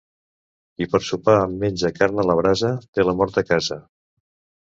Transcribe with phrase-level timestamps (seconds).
[0.77, 3.79] Qui per sopar menja carn a la brasa té la mort a casa.